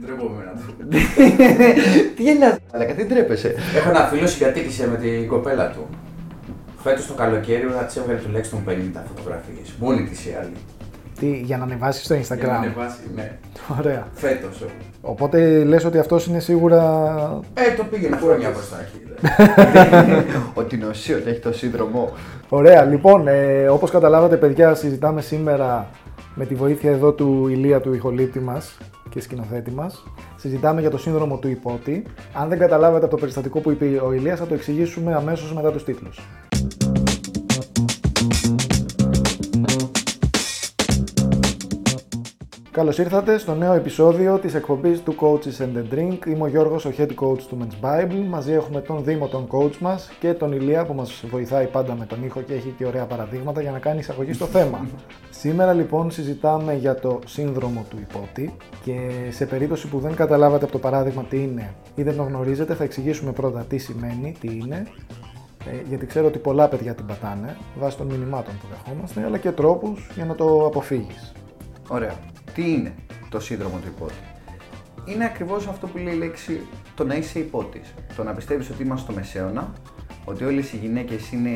[0.00, 0.96] Ντρέπομαι να το.
[2.16, 3.54] Τι γελάς, αλλά τι ντρέπεσαι.
[3.76, 5.86] Έχω ένα φίλο συγκατοίκησε με την κοπέλα του.
[6.82, 8.72] Φέτος το καλοκαίρι θα τη έβγαλε τουλάχιστον 50
[9.14, 9.74] φωτογραφίες.
[9.78, 10.52] Μόνη της η άλλη.
[11.18, 13.38] Τι, για να ανεβάσεις στο Για να Instagram; ανεβάσει, ναι.
[13.78, 14.06] Ωραία.
[14.14, 14.64] Φέτος.
[15.00, 16.80] Οπότε λες ότι αυτός είναι σίγουρα.
[17.54, 19.00] Ε, το πήγαινε χρόνια μπροστά εκεί.
[20.60, 22.12] Ότι νοσεί, ότι έχει το σύνδρομο.
[22.48, 25.88] Ωραία, λοιπόν, ε, όπως καταλάβατε παιδιά, συζητάμε σήμερα
[26.38, 28.78] με τη βοήθεια εδώ του Ηλία του ηχολήπτη μας
[29.08, 30.04] και σκηνοθέτη μας.
[30.36, 32.02] Συζητάμε για το σύνδρομο του υπότη.
[32.32, 35.72] Αν δεν καταλάβατε από το περιστατικό που είπε ο Ηλίας, θα το εξηγήσουμε αμέσως μετά
[35.72, 36.20] τους τίτλους.
[42.76, 46.26] Καλώς ήρθατε στο νέο επεισόδιο της εκπομπής του Coaches and the Drink.
[46.26, 48.24] Είμαι ο Γιώργος, ο head coach του Men's Bible.
[48.28, 52.06] Μαζί έχουμε τον Δήμο, τον coach μας και τον Ηλία που μας βοηθάει πάντα με
[52.06, 54.86] τον ήχο και έχει και ωραία παραδείγματα για να κάνει εισαγωγή στο θέμα.
[55.40, 60.72] Σήμερα λοιπόν συζητάμε για το σύνδρομο του υπότη και σε περίπτωση που δεν καταλάβατε από
[60.72, 64.86] το παράδειγμα τι είναι ή δεν το γνωρίζετε, θα εξηγήσουμε πρώτα τι σημαίνει, τι είναι,
[65.66, 69.50] ε, γιατί ξέρω ότι πολλά παιδιά την πατάνε βάσει των μηνυμάτων που δεχόμαστε, αλλά και
[69.50, 71.32] τρόπους για να το αποφύγεις.
[71.88, 72.14] Ωραία.
[72.56, 72.92] Τι είναι
[73.28, 74.14] το σύνδρομο του υπότη;
[75.04, 76.60] Είναι ακριβώς αυτό που λέει η λέξη
[76.94, 77.94] το να είσαι υπότης.
[78.16, 79.72] Το να πιστεύεις ότι είμαστε στο μεσαίωνα,
[80.24, 81.50] ότι όλες οι γυναίκες είναι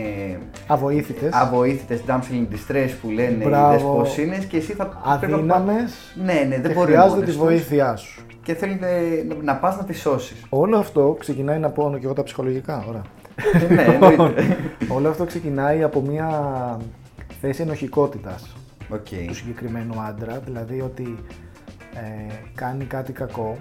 [0.66, 3.70] Αβοήθητες, αβοήθητες, damsel in distress που λένε οι Μπράβο.
[3.72, 7.28] δεσποσίνες και εσύ θα πρέπει να πα- αδύναμες Ναι, ναι, δεν και μπορεί χρειάζονται μόνες
[7.28, 7.44] τη τους.
[7.44, 8.22] βοήθειά σου.
[8.42, 10.44] Και θέλουν ε, να, να πας να τις σώσεις.
[10.48, 13.02] Όλο αυτό ξεκινάει να πω και εγώ τα ψυχολογικά, ωραία.
[13.68, 14.56] ναι, εννοείται.
[14.96, 16.28] Όλο αυτό ξεκινάει από μια
[17.40, 18.54] θέση ενοχικότητας
[18.92, 19.26] Οκ.
[19.26, 21.18] του συγκεκριμένου άντρα, δηλαδή ότι
[21.94, 23.58] ε, κάνει κάτι κακό,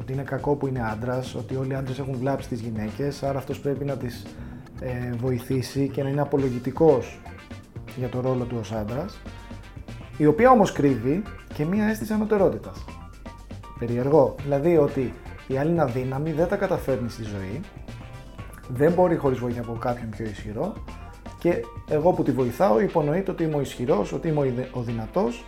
[0.00, 3.38] ότι είναι κακό που είναι άντρας, ότι όλοι οι άντρες έχουν βλάψει τις γυναίκες, άρα
[3.38, 4.26] αυτός πρέπει να τις
[4.80, 7.20] ε, βοηθήσει και να είναι απολογητικός
[7.96, 9.20] για το ρόλο του ως άντρας,
[10.16, 11.22] η οποία όμως κρύβει
[11.54, 12.84] και μία αίσθηση ανωτερότητας.
[13.78, 14.34] Περιεργό.
[14.42, 15.12] Δηλαδή ότι
[15.46, 17.60] η άλλη είναι αδύναμη, δεν τα καταφέρνει στη ζωή,
[18.68, 20.74] δεν μπορεί χωρίς βοήθεια από κάποιον πιο ισχυρό
[21.38, 24.80] και εγώ που τη βοηθάω υπονοείται ότι είμαι ο ισχυρός, ότι είμαι ο ιδε- ο
[24.80, 25.44] δυνατός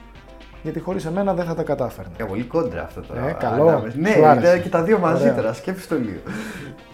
[0.63, 2.13] γιατί χωρίς εμένα δεν θα τα κατάφερνα.
[2.17, 3.29] Ε, πολύ κόντρα αυτό τώρα.
[3.29, 3.69] Ε, καλό.
[3.69, 3.97] Ανάμεσα.
[3.99, 4.47] Ναι, Σου άρεσε.
[4.47, 5.35] ήταν και τα δύο μαζί Ωραία.
[5.35, 5.53] τώρα.
[5.53, 6.21] Σκέφτεσαι το λίγο.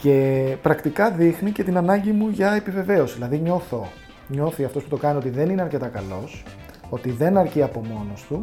[0.00, 3.14] Και πρακτικά δείχνει και την ανάγκη μου για επιβεβαίωση.
[3.14, 3.86] Δηλαδή νιώθω,
[4.28, 6.42] νιώθει αυτός που το κάνει ότι δεν είναι αρκετά καλός,
[6.88, 8.42] ότι δεν αρκεί από μόνος του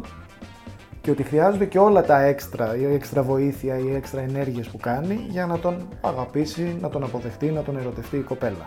[1.00, 5.26] και ότι χρειάζονται και όλα τα έξτρα, η έξτρα βοήθεια, οι έξτρα ενέργειες που κάνει
[5.28, 8.64] για να τον αγαπήσει, να τον αποδεχτεί, να τον ερωτευτεί η κοπέλα.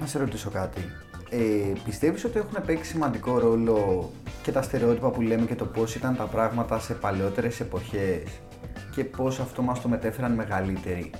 [0.00, 0.80] Να σε ρωτήσω κάτι.
[1.30, 4.10] Ε, πιστεύεις ότι έχουν παίξει σημαντικό ρόλο
[4.42, 8.22] και τα στερεότυπα που λέμε και το πώς ήταν τα πράγματα σε παλαιότερες εποχές
[8.94, 11.10] και πώς αυτό μας το μετέφεραν μεγαλύτεροι;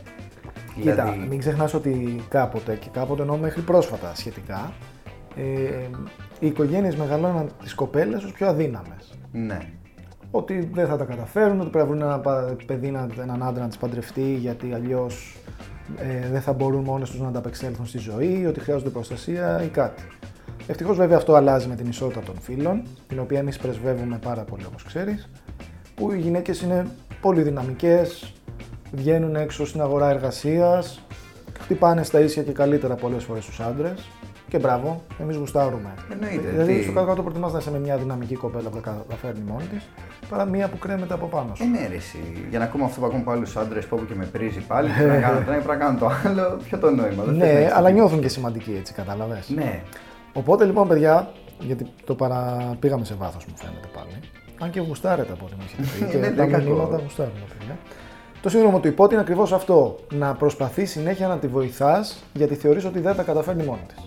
[0.74, 4.72] Κοίτα, Δηλαδή- μην ξεχνάς ότι κάποτε και κάποτε εννοώ μέχρι πρόσφατα σχετικά,
[5.36, 5.42] ε,
[6.38, 9.18] οι οικογένειες μεγαλώναν τις κοπέλες ως πιο αδύναμες.
[9.32, 9.58] Ναι.
[10.30, 13.62] Ότι δεν θα τα καταφέρουν, ότι πρέπει να βρουν ένα πα- παιδί, να- έναν άντρα
[13.62, 15.36] να τις παντρευτεί, γιατί αλλιώς
[15.98, 20.02] ε, δεν θα μπορούν μόνες τους να ανταπεξέλθουν στη ζωή, ότι χρειάζονται προστασία ή κάτι.
[20.66, 24.64] Ευτυχώς βέβαια αυτό αλλάζει με την ισότητα των φίλων, την οποία εμείς πρεσβεύουμε πάρα πολύ
[24.66, 25.28] όπως ξέρεις,
[25.94, 26.86] που οι γυναίκες είναι
[27.20, 28.32] πολύ δυναμικές,
[28.92, 31.02] βγαίνουν έξω στην αγορά εργασίας,
[31.60, 34.08] χτυπάνε στα ίσια και καλύτερα πολλές φορές τους άντρες.
[34.56, 35.94] Και μπράβο, εμείς γουστάρουμε.
[36.12, 39.40] Εννοείται, Δηλαδή, τι- στο κάτω-κάτω προτιμάς να είσαι με μια δυναμική κοπέλα που τα καταφέρνει
[39.46, 39.88] μόνη της,
[40.28, 41.62] παρά μια που κρέμεται από πάνω σου.
[41.62, 42.46] Ε, ναι, ρε, εσύ.
[42.50, 44.88] Για να ακούμε αυτό που ακούμε από άλλου άντρες που όπου και με πρίζει πάλι,
[44.90, 46.58] πρέπει να κάνω το ένα, πρέπει να κάνω το άλλο.
[46.64, 47.90] Ποιο το νόημα, δεν θες να ναι, έχεις αλλά τίποτα.
[47.90, 49.48] νιώθουν και σημαντικοί έτσι, κατάλαβες.
[49.48, 49.82] Ναι.
[50.32, 52.56] Οπότε λοιπόν, παιδιά, γιατί το παρα...
[52.80, 54.18] πήγαμε σε βάθος, μου φαίνεται πάλι.
[54.60, 56.04] Αν και γουστάρετε από ό,τι μου έχετε πει.
[56.04, 56.64] Ναι, και δεν τα είναι κακό.
[56.70, 57.76] μηνύματα γουστάρουν, παιδιά.
[58.42, 59.96] Το σύνδρομο του υπότη είναι ακριβώς αυτό.
[60.12, 64.05] Να προσπαθεί συνέχεια να τη βοηθάς γιατί θεωρείς ότι δεν τα καταφέρνει μόνη της.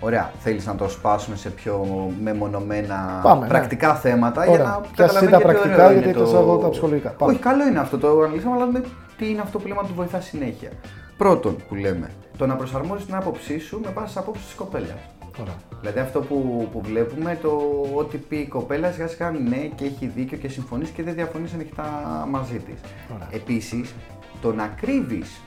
[0.00, 1.86] Ωραία, θέλεις να το σπάσουμε σε πιο
[2.22, 3.48] μεμονωμένα Πάμε, ναι.
[3.48, 4.54] πρακτικά θέματα Ωραία.
[4.54, 7.10] για να Πιάσε εσύ καταλαβαίνει τα γιατί πρακτικά, ωραίο γιατί είναι εκτός εγώ τα ψυχολογικά.
[7.10, 7.32] Πάμε.
[7.32, 8.84] Όχι, καλό είναι αυτό το αναλύσαμε, αλλά δούμε
[9.16, 10.70] τι είναι αυτό που λέμε να του βοηθά συνέχεια.
[11.16, 14.98] Πρώτον που λέμε, το να προσαρμόζει την άποψή σου με βάση τις απόψεις της κοπέλας.
[15.40, 15.54] Ωραία.
[15.80, 17.60] Δηλαδή αυτό που, που βλέπουμε, το
[17.94, 21.52] ότι πει η κοπέλα σιγά σιγά ναι και έχει δίκιο και συμφωνείς και δεν διαφωνείς
[21.52, 21.84] ανοιχτά
[22.30, 22.80] μαζί της.
[23.14, 23.28] Ωραία.
[23.30, 23.94] Επίσης,
[24.40, 25.40] το να κρύβεις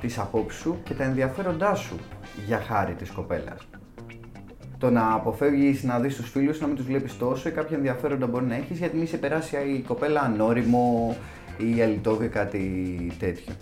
[0.00, 1.96] τις απόψεις σου και τα ενδιαφέροντά σου
[2.46, 3.66] για χάρη της κοπέλας.
[4.82, 8.26] Το να αποφεύγεις να δεις τους φίλους, να μην τους βλέπεις τόσο ή κάποια ενδιαφέροντα
[8.26, 11.16] μπορεί να έχεις γιατί μη σε περάσει η κοπέλα ανώριμο
[11.76, 12.62] ή αλυτόβιο ή κάτι
[13.18, 13.52] τέτοιο.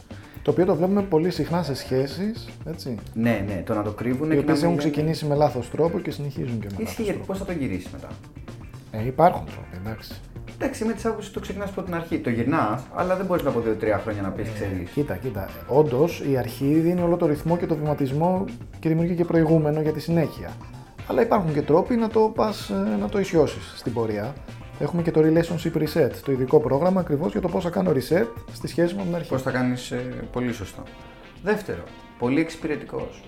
[0.42, 2.94] Το οποίο το βλέπουμε πολύ συχνά σε σχέσεις, έτσι.
[3.14, 5.34] Ναι, ναι, το να το κρύβουν Οι και οποίες να μην έχουν λένε- ξεκινήσει με
[5.34, 7.26] λάθος τρόπο και συνεχίζουν και με Ισχύει λάθος γιατί τρόπο.
[7.26, 8.08] πώς θα το γυρίσεις μετά;
[8.90, 10.12] Ε, υπάρχουν τρόποι, εντάξει.
[10.58, 12.18] Εντάξει, με τις άποψεις το ξεκινάς από την αρχή.
[12.18, 14.90] Το γυρνάς, αλλά δεν μπορείς να από 2-3 χρόνια να πεις, ξέρεις.
[14.90, 15.48] Κοίτα, κοίτα.
[15.68, 18.44] Όντως η αρχή δίνει όλο το ρυθμό και το βηματισμό
[18.78, 20.50] και δημιουργεί και προηγούμενο για τη συνέχεια.
[21.10, 24.34] Αλλά υπάρχουν και τρόποι να το, πας, ε, να το ισιώσεις στην πορεία.
[24.78, 28.26] Έχουμε και το Relationship Reset, το ειδικό πρόγραμμα ακριβώς για το πώς θα κάνω reset
[28.52, 29.28] στη σχέση μου με την αρχή.
[29.28, 29.92] Πώς θα κάνεις
[30.32, 30.82] πολύ σωστό.
[31.42, 31.82] Δεύτερο,
[32.18, 33.22] πολύ εξυπηρετικός.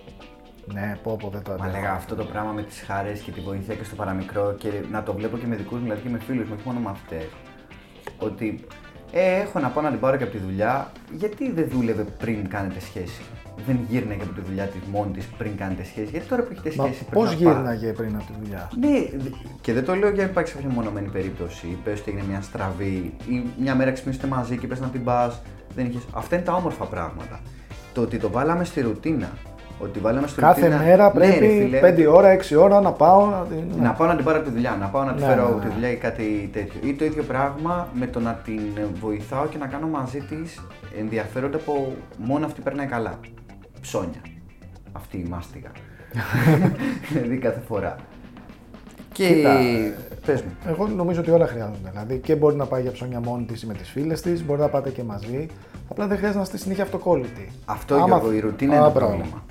[0.73, 1.81] Ναι, πω, πω, δεν το Μα αντέχω.
[1.81, 5.02] λέγα αυτό το πράγμα με τις χαρέ και τη βοήθεια και στο παραμικρό και να
[5.02, 7.26] το βλέπω και με δικούς μου, δηλαδή και με φίλους μου, όχι μόνο με αυτές.
[8.19, 8.64] Ότι
[9.12, 12.49] ε, έχω να πάω να την πάρω και από τη δουλειά, γιατί δεν δούλευε πριν
[12.49, 13.23] κάνετε σχέση;
[13.67, 16.73] Δεν γύρναγε από τη δουλειά της μόνη της πριν κάνετε σχέση; Γιατί τώρα που έχετε
[16.76, 19.29] Μα σχέση πρέπει πώς να πά- γύρναγε πριν από τη δουλειά; Ναι, δε-
[19.61, 21.67] και δεν το λέω για να υπάρξει κάποια μονομένη περίπτωση.
[21.67, 25.05] Ή πες ότι έγινε μια στραβή, ή μια μέρα ξυπνήσετε μαζί και πες να την
[25.05, 25.41] πας.
[25.75, 26.03] Δεν είχες...
[26.12, 27.41] Αυτά είναι τα όμορφα πράγματα.
[27.94, 29.31] Το ότι το βάλαμε στη ρουτίνα.
[29.82, 30.82] Ότι βάλαμε στη Κάθε ρουτίνα.
[30.82, 33.26] μέρα Ναι, ρε πρέπει φίλε, 5 ώρα, 6 ώρα να πάω.
[33.26, 33.46] Να...
[33.49, 35.43] την- να πάω να την πάρω από τη δουλειά, να πάω να τη Ναι, φέρω
[35.43, 35.73] ναι, από τη ναι.
[35.73, 36.81] δουλειά ή κάτι τέτοιο.
[36.88, 38.61] Ή το ίδιο πράγμα με το να την
[39.00, 40.61] βοηθάω και να κάνω μαζί της
[40.99, 43.19] ενδιαφέροντα που μόνο αυτή περνάει καλά.
[43.81, 44.20] Ψώνια.
[44.93, 45.69] Αυτή η μάστιγα.
[47.12, 47.96] δηλαδή κάθε φορά.
[49.12, 49.50] Και Κοίτα,
[50.26, 50.50] πες μου.
[50.69, 51.90] Εγώ νομίζω ότι όλα χρειάζονται.
[51.90, 54.61] Δηλαδή και μπορεί να πάει για ψώνια μόνη της ή με τις φίλες της, μπορεί
[54.61, 55.46] να πάτε και μαζί.
[55.90, 57.49] Απλά δεν χρειάζεται να είστε συνέχεια αυτοκόλλητοι.
[57.64, 59.12] Αυτό Άμα- Γιώργο, η ρουτίνα Α, είναι το μπράβο.
[59.12, 59.43] πρόβλημα.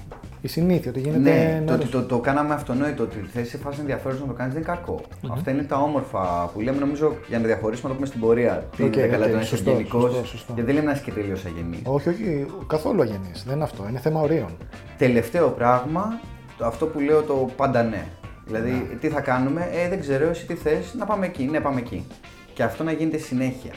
[0.44, 1.20] Η συνήθεια, ότι γίνεται.
[1.20, 4.34] Ναι, το μέρος- ότι το, το κάναμε αυτονόητο ότι θες σε φάση ενδιαφέρον να το
[4.34, 5.02] κάνεις δεν είναι κακό.
[5.32, 8.66] Αυτά είναι τα όμορφα που λέμε, νομίζω, για να διαχωρίσουμε να το πούμε στην πορεία.
[8.76, 10.00] Τι Οκ, είναι καλά οκ, το να είσαι σωστό, ευγενικό.
[10.02, 10.54] σωστό, σωστό.
[10.54, 11.80] Γιατί δεν λέμε να είσαι και τελείως αγενής.
[11.84, 13.44] Όχι, όχι, καθόλου αγενής.
[13.46, 13.86] Δεν είναι αυτό.
[13.90, 14.50] Είναι θέμα ορίων.
[14.98, 16.20] Τελευταίο πράγμα,
[16.58, 18.06] το- αυτό που λέω το πάντα ναι.
[18.46, 21.80] Δηλαδή, τι θα κάνουμε, ε, δεν ξέρω, εσύ τι θες, να πάμε εκεί, ναι, πάμε
[21.80, 22.08] εκεί.
[22.54, 23.72] Και αυτό να γίνεται συνέχεια.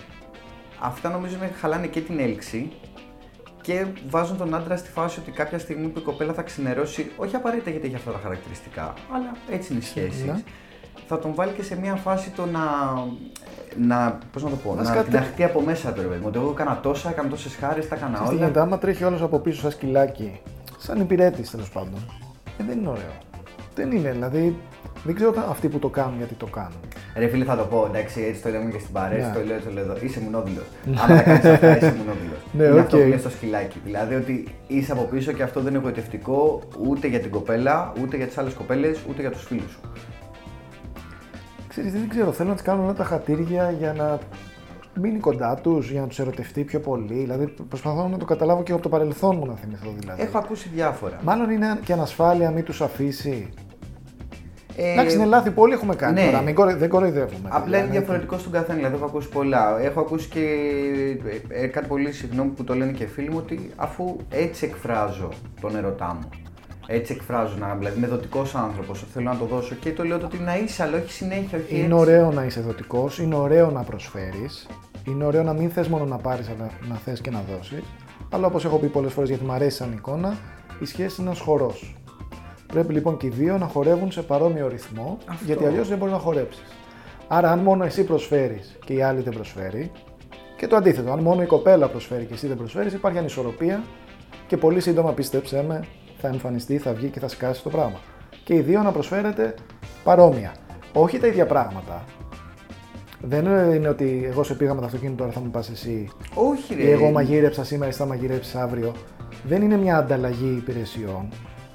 [0.80, 2.70] Αυτά νομίζω είναι χαλάνε και την έλξη
[3.66, 7.36] και βάζουν τον άντρα στη φάση ότι κάποια στιγμή που η κοπέλα θα ξενερώσει, όχι
[7.36, 10.24] απαραίτητα γιατί έχει αυτά τα χαρακτηριστικά, αλλά έτσι είναι οι σχέσεις.
[10.24, 10.42] Ναι.
[11.08, 12.60] Θα τον βάλει και σε μια φάση το να.
[13.76, 16.20] να πώς να το πω, να Βασικά, την τε- άχτι από μέσα του, ρε παιδί
[16.20, 16.26] μου.
[16.28, 18.44] Ότι εγώ έκανα τόσα, έκανα τόσες χάρες, τα έκανα Ξέρεις τι όλα.
[18.44, 20.40] γίνεται, άμα τρέχει όλος από πίσω σαν σκυλάκι,
[20.78, 22.10] σαν υπηρέτης τέλος πάντων,
[22.60, 23.12] ε, δεν είναι ωραίο.
[23.74, 24.56] Δεν είναι, δηλαδή
[25.04, 26.78] δεν ξέρω τα- αυτοί που το κάνουν γιατί το κάνουν.
[27.16, 29.24] Ρε φίλε, θα το πω, εντάξει, έτσι το λέμε και στην παρέα, Ναι.
[29.24, 29.96] έτσι το λέω, έτσι το λέω εδώ.
[30.00, 30.60] Είσαι μουνόδουλο.
[30.96, 32.34] Άμα τα κάνεις αυτά, είσαι μουνόδουλο.
[32.52, 33.02] Ναι, είναι αυτό οκ.
[33.02, 33.80] που λες στο σκυλάκι.
[33.84, 38.16] Δηλαδή ότι είσαι από πίσω και αυτό δεν είναι γοητευτικό ούτε για την κοπέλα, ούτε
[38.16, 39.80] για τις άλλες κοπέλες, ούτε για τους φίλους σου.
[41.68, 44.18] Ξέρεις, δεν ξέρω, θέλω να τις κάνω όλα τα χατήρια για να
[45.00, 47.14] μείνει κοντά τους, για να τους ερωτευτεί πιο πολύ.
[47.14, 50.22] Δηλαδή προσπαθώ να το καταλάβω και από το παρελθόν μου να θυμηθώ δηλαδή.
[50.22, 51.20] Έχω ακούσει διάφορα.
[51.22, 53.48] Μάλλον είναι και ανασφάλεια μην τους αφήσει.
[54.76, 56.26] Ε, Εντάξει, είναι λάθη που όλοι έχουμε κάνει ναι.
[56.26, 57.48] τώρα, μην κορο- δεν κοροϊδεύουμε.
[57.48, 57.90] Απλά είναι δηλαδή.
[57.90, 58.76] διαφορετικό στον καθένα.
[58.76, 59.80] Δηλαδή, έχω ακούσει πολλά.
[59.80, 60.40] Έχω ακούσει και
[61.48, 65.28] ε, ε, κάτι πολύ συγγνώμη που το λένε και φίλοι μου ότι αφού έτσι εκφράζω
[65.60, 66.28] τον ερωτά μου.
[66.86, 70.26] Έτσι εκφράζω, να, δηλαδή είμαι δοτικός άνθρωπος, θέλω να το δώσω και το λέω το
[70.26, 71.58] ότι να είσαι, αλλά όχι συνέχεια.
[71.58, 71.94] Όχι Είναι έτσι.
[71.96, 74.66] ωραίο να είσαι δοτικός, είναι ωραίο να προσφέρεις.
[75.08, 77.82] Είναι ωραίο να μην θες μόνο να πάρεις, αλλά να θες και να δώσεις.
[78.30, 80.36] Αλλά όπως έχω πει πολλές φορές, γιατί μου αρέσει σαν εικόνα,
[80.80, 81.96] η σχέση είναι ένας χορός.
[82.74, 85.44] Πρέπει λοιπόν και οι δύο να χορεύουν σε παρόμοιο ρυθμό, Αυτό.
[85.44, 86.62] γιατί αλλιώς δεν μπορείς να χορέψεις.
[87.28, 89.90] Άρα, αν μόνο εσύ προσφέρεις και η άλλη δεν προσφέρει,
[90.56, 93.82] και το αντίθετο, αν μόνο η κοπέλα προσφέρει και εσύ δεν προσφέρεις, υπάρχει ανισορροπία
[94.46, 95.84] και πολύ σύντομα πίστεψέ με,
[96.18, 97.98] θα εμφανιστεί, θα βγει και θα σκάσει το πράγμα.
[98.44, 99.54] Και οι δύο να προσφέρετε
[100.04, 100.54] παρόμοια.
[100.92, 102.04] Όχι τα ίδια πράγματα.
[103.20, 103.44] Δεν
[103.74, 106.08] είναι ότι εγώ σε πήγα με το αυτοκίνητο, τώρα θα μου πας εσύ.
[106.34, 106.82] Όχι, ρε.
[106.82, 108.92] Ή εγώ μαγείρεψα σήμερα, εσύ θα μαγειρέψει αύριο.
[109.44, 111.28] Δεν είναι μια ανταλλαγή υπηρεσιών,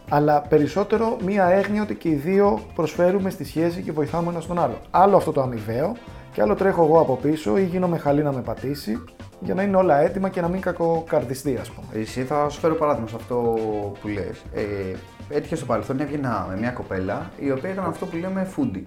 [0.10, 4.60] αλλά περισσότερο μια έγνοια ότι και οι δύο προσφέρουμε στη σχέση και βοηθάμε ένα τον
[4.60, 4.78] άλλο.
[4.92, 5.96] Άλλο αυτό το αμοιβαίο,
[6.34, 9.04] και άλλο τρέχω εγώ από πίσω ή γίνομαι χαλή να με πατήσει
[9.40, 12.02] για να είναι όλα έτοιμα και να μην κακοκαρδιστεί, ας πούμε.
[12.02, 13.58] Εσύ θα σου φέρω παράδειγμα σε αυτό
[14.02, 14.44] που λες.
[14.54, 14.96] Ε,
[15.30, 18.84] έτυχε στο παρελθόν έβγαινα με μια κοπέλα η οποία ήταν αυτό που λέμε foodie.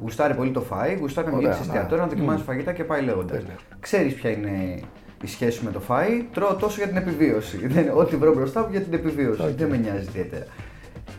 [0.00, 1.72] Γουστάρει πολύ το φάι, γουστάρει να Ωραία, βγει σε ναι.
[1.72, 3.38] εστιατόριο, να δοκιμάζει φαγητά και πάει λέγοντας.
[3.38, 3.56] Τέλεια.
[3.80, 4.80] Ξέρεις ποια είναι
[5.22, 7.66] η σχέση με το φάι, τρώω τόσο για την επιβίωση.
[7.74, 9.42] Δεν, ό,τι βρω μπροστά μου για την επιβίωση.
[9.42, 9.48] Οκ.
[9.48, 10.46] Δεν με νοιάζει ιδιαίτερα.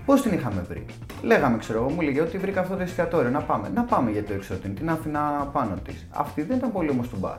[0.06, 0.86] Πώς την είχαμε βρει;
[1.22, 3.30] Λέγαμε, ξέρω εγώ, μου έλεγε ότι βρήκα αυτό το εστιατόριο.
[3.30, 3.72] Να πάμε.
[3.74, 4.76] Να πάμε για το έξω την.
[4.76, 6.08] Την άφηνα πάνω της.
[6.12, 7.38] Αυτή δεν ήταν πολύ όμως του μπαρ.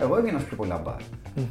[0.00, 1.00] Εγώ έβγαινα σε πιο πολλά μπαρ.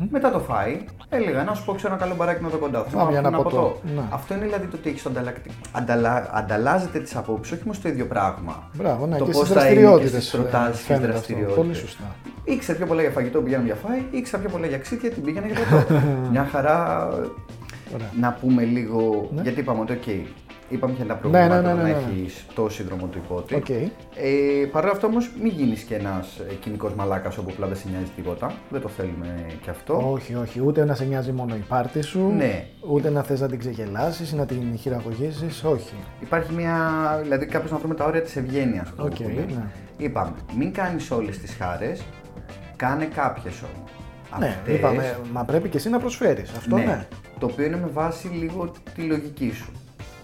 [0.09, 2.83] Μετά το φάι, έλεγα να σου πω ξέρω ένα καλό μπαράκι να δω κοντά.
[2.83, 3.77] Θα Πάμε για ένα ένα ποτό.
[3.95, 4.01] Ναι.
[4.09, 5.49] Αυτό είναι δηλαδή το ότι έχεις ανταλλακτή.
[5.71, 6.29] Ανταλα...
[6.33, 8.69] Ανταλλάζετε τις απόψεις, όχι όμως το ίδιο πράγμα.
[8.73, 10.25] Μπράβο, ναι, το και πώς στις θα είναι και δραστηριότητες.
[10.25, 11.55] στις προτάσεις και στις δραστηριότητες.
[11.55, 12.15] Πολύ σωστά.
[12.53, 15.23] Ήξερα πιο πολλά για φαγητό που πηγαίναμε για φάι, ήξερα πιο πολλά για ξίδια την
[15.23, 16.01] πήγαινα για ποτό.
[16.31, 17.07] Μια χαρά
[17.93, 18.11] Ωραία.
[18.19, 19.29] να πούμε λίγο.
[19.35, 19.41] Ναι.
[19.41, 20.07] Γιατί είπαμε ότι, οκ,
[20.69, 21.97] είπαμε και τα προβλήματα ναι, ναι, ναι, να ναι, ναι.
[21.97, 23.55] έχει το σύνδρομο του ιππότη.
[23.55, 23.69] Οκ.
[23.69, 23.85] Ε,
[24.71, 28.11] Παρ' όλα αυτά όμως, μην γίνεις και ένας κυνικός μαλάκας όπου απλά δεν σε νοιάζει
[28.15, 28.51] τίποτα.
[28.69, 30.11] Δεν το θέλουμε και αυτό.
[30.11, 30.61] Όχι, όχι.
[30.65, 32.65] Ούτε να σε νοιάζει μόνο η πάρτη σου, Ναι.
[32.89, 35.63] ούτε να θες να την ξεγελάσεις ή να την χειραγωγήσεις.
[35.63, 35.93] Όχι.
[36.21, 36.75] Υπάρχει μια.
[37.23, 38.93] δηλαδή κάποιο να βρούμε τα όρια της ευγένειας.
[38.97, 39.45] Οκ, ναι.
[39.97, 42.03] Είπαμε, μην κάνεις όλες τις χάρες,
[42.77, 43.83] κάνε κάποιες όμως.
[44.39, 46.51] Ναι, είπαμε, μα πρέπει και εσύ να προσφέρεις.
[46.57, 47.07] Αυτό ναι.
[47.39, 49.71] Το οποίο είναι με βάση λίγο τη λογική σου.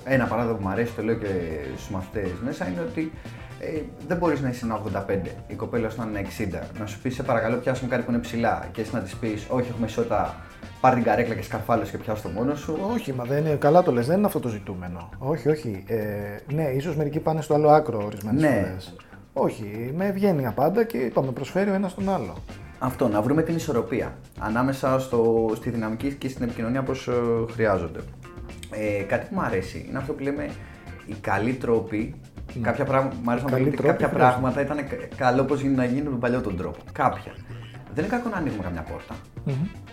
[0.04, 1.28] Ένα παράδειγμα που μου αρέσει, το λέω και
[1.76, 3.12] στους μαθητές μέσα, είναι ότι
[3.60, 6.60] Ε, δεν μπορείς να είσαι ένα 85, η κοπέλα σου να είναι 60.
[6.80, 9.46] Να σου πεις σε παρακαλώ, πιάσουμε κάτι που είναι ψηλά και εσύ να της πεις,
[9.50, 10.36] Όχι, έχουμε ισότητα,
[10.82, 12.78] πάρει την καρέκλα και σκαρφάλω και πιάσω το μόνο σου.
[12.94, 15.10] Όχι, μα δεν είναι, καλά το λες, δεν είναι αυτό το ζητούμενο.
[15.18, 15.84] Όχι, όχι.
[15.88, 15.98] Ε,
[16.54, 18.50] ναι, ίσως μερικοί πάνε στο άλλο άκρο ορισμένες Ναι.
[18.68, 18.96] φορές.
[19.34, 22.34] Όχι, με ευγένεια πάντα και είπαμε, προσφέρει ο ένας τον άλλο.
[22.80, 27.12] Αυτό, να βρούμε την ισορροπία ανάμεσα στο, στη δυναμική και στην επικοινωνία όπως ε,
[27.54, 28.00] χρειάζονται.
[28.72, 30.50] Ε, κάτι που μου αρέσει είναι αυτό που λέμε
[31.06, 32.16] οι καλοί τρόποι.
[32.62, 34.40] Κάποια πράγματα, μου αρέσει να πω Καλοί ότι τρόποι κάποια χρειάζονται.
[34.40, 36.78] πράγματα ήταν κα- καλό όπως γίνει να γίνει με τον παλιό τον τρόπο.
[36.92, 37.32] Κάποια.
[37.94, 39.16] Δεν είναι κακό να ανοίγουμε καμιά πόρτα.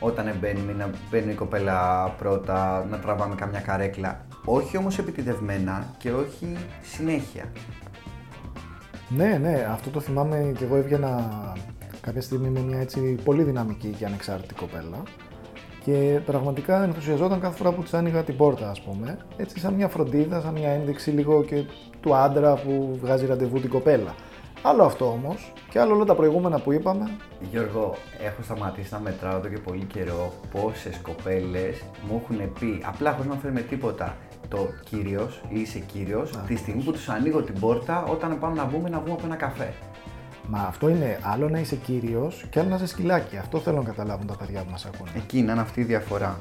[0.00, 4.25] Όταν μπαίνουμε, να μπαίνει η κοπέλα πρώτα, να τραβάμε καμιά καρέκλα.
[4.44, 7.44] Όχι όμως επιτιδευμένα και όχι συνέχεια.
[9.17, 11.31] Ναι, ναι, αυτό το θυμάμαι και εγώ έβγαινα
[12.00, 15.02] κάποια στιγμή με μια έτσι πολύ δυναμική και ανεξάρτητη κοπέλα
[15.85, 19.88] και πραγματικά ενθουσιαζόταν κάθε φορά που της άνοιγα την πόρτα, ας πούμε, έτσι σαν μια
[19.88, 21.64] φροντίδα, σαν μια ένδειξη λίγο και
[22.00, 24.14] του άντρα που βγάζει ραντεβού την κοπέλα.
[24.62, 27.11] Άλλο αυτό όμως και άλλο όλα τα προηγούμενα που είπαμε.
[27.50, 33.12] Γιώργο, έχω σταματήσει να μετράω εδώ και πολύ καιρό πόσες κοπέλες μου έχουν πει, απλά
[33.12, 34.17] χωρίς να φέρουμε τίποτα,
[34.50, 38.66] το κύριος ή είσαι κύριος, τη στιγμή που τους ανοίγω την πόρτα όταν πάμε να
[38.66, 39.73] βγούμε να βγούμε από ένα καφέ.
[40.49, 43.37] Μα αυτό είναι άλλο να είσαι κύριος και άλλο να είσαι σκυλάκι.
[43.37, 45.11] Αυτό θέλω να καταλάβουν τα παιδιά που μας ακούνε.
[45.16, 46.40] Εκεί να είναι αυτή η διαφορά.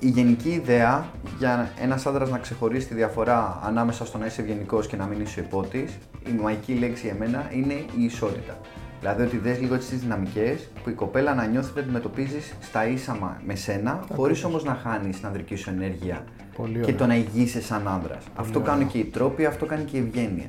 [0.00, 1.08] Η γενική ιδέα
[1.38, 5.20] για ένας άντρας να ξεχωρίσει τη διαφορά ανάμεσα στο να είσαι ευγενικός και να μην
[5.20, 5.98] είσαι υπότης,
[6.28, 8.58] η μαγική λέξη για μένα είναι η ισότητα.
[9.00, 13.16] Δηλαδή ότι δες λίγο τις δυναμικές που η κοπέλα να νιώθει ότι αντιμετωπίζεις στα ίσα
[13.20, 16.24] μα- με σένα, χωρίς όμως να χάνεις την ανδρική σου ενέργεια
[16.56, 16.94] Πολύ και ωραία.
[16.94, 18.24] το να ηγείσαι σαν άνδρας.
[18.34, 20.48] Αυτό κάνουν και οι τρόποι, αυτό κάνει και η ευγένεια.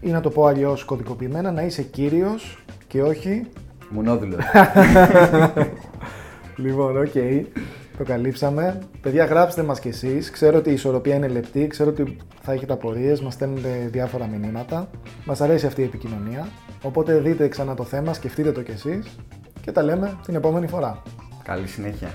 [0.00, 3.46] Ή να το πω αλλιώς κωδικοποιημένα, να είσαι κύριος και όχι
[3.90, 4.36] μουνόδουλο.
[6.56, 7.14] Λοιπόν, οκ.
[8.02, 8.78] Το καλύψαμε.
[9.00, 10.30] Παιδιά, γράψτε μας κι εσείς.
[10.30, 14.90] Ξέρω ότι η ισορροπία είναι λεπτή, ξέρω ότι θα έχετε απορίες, μας στέλνετε διάφορα μηνύματα.
[15.24, 16.48] Μας αρέσει αυτή η επικοινωνία.
[16.82, 19.18] Οπότε δείτε ξανά το θέμα, σκεφτείτε το κι εσείς
[19.60, 21.02] και τα λέμε την επόμενη φορά.
[21.44, 22.08] Καλή συνέχεια.